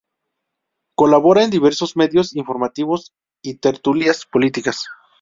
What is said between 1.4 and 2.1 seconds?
en diversos